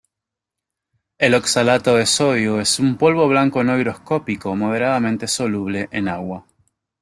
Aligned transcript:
El 1.19 1.35
oxalato 1.35 1.93
de 1.95 2.07
sodio 2.07 2.59
es 2.59 2.79
un 2.79 2.97
polvo 2.97 3.27
blanco 3.27 3.63
no 3.63 3.77
higroscópico 3.77 4.55
moderadamente 4.55 5.27
soluble 5.27 5.89
en 5.91 6.07
agua. 6.07 6.47